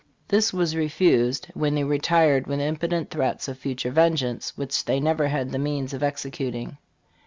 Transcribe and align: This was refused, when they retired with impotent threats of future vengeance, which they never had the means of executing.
This 0.29 0.51
was 0.51 0.75
refused, 0.75 1.45
when 1.53 1.75
they 1.75 1.83
retired 1.83 2.47
with 2.47 2.59
impotent 2.59 3.11
threats 3.11 3.47
of 3.47 3.59
future 3.59 3.91
vengeance, 3.91 4.57
which 4.57 4.83
they 4.85 4.99
never 4.99 5.27
had 5.27 5.51
the 5.51 5.59
means 5.59 5.93
of 5.93 6.01
executing. 6.01 6.79